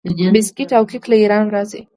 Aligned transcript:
بسکیټ 0.33 0.69
او 0.77 0.83
کیک 0.89 1.03
له 1.09 1.15
ایران 1.21 1.45
راځي. 1.55 1.81